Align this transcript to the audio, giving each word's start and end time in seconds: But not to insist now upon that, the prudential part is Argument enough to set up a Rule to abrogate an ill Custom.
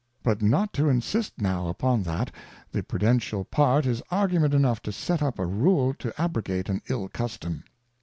But 0.23 0.41
not 0.41 0.73
to 0.73 0.89
insist 0.89 1.33
now 1.39 1.67
upon 1.67 2.01
that, 2.01 2.31
the 2.71 2.81
prudential 2.81 3.43
part 3.45 3.85
is 3.85 4.01
Argument 4.09 4.51
enough 4.51 4.81
to 4.81 4.91
set 4.91 5.21
up 5.21 5.37
a 5.37 5.45
Rule 5.45 5.93
to 5.99 6.11
abrogate 6.19 6.69
an 6.69 6.81
ill 6.89 7.07
Custom. 7.07 7.63